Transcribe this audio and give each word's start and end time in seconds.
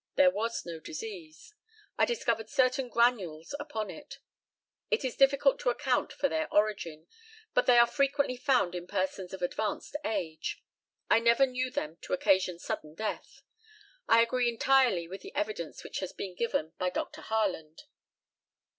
There 0.15 0.31
was 0.31 0.65
no 0.65 0.79
disease. 0.79 1.53
I 1.95 2.05
discovered 2.05 2.49
certain 2.49 2.89
granules 2.89 3.53
upon 3.59 3.91
it. 3.91 4.17
It 4.89 5.05
is 5.05 5.15
difficult 5.15 5.59
to 5.59 5.69
account 5.69 6.11
for 6.11 6.27
their 6.27 6.51
origin, 6.51 7.05
but 7.53 7.67
they 7.67 7.77
are 7.77 7.85
frequently 7.85 8.35
found 8.35 8.73
in 8.73 8.87
persons 8.87 9.31
of 9.31 9.43
advanced 9.43 9.95
age. 10.03 10.63
I 11.07 11.19
never 11.19 11.45
knew 11.45 11.69
them 11.69 11.97
to 11.97 12.13
occasion 12.13 12.57
sudden 12.57 12.95
death. 12.95 13.43
I 14.07 14.23
agree 14.23 14.49
entirely 14.49 15.07
with 15.07 15.21
the 15.21 15.35
evidence 15.35 15.83
which 15.83 15.99
has 15.99 16.13
been 16.13 16.33
given 16.33 16.73
by 16.79 16.89
Dr. 16.89 17.21
Harland. 17.21 17.83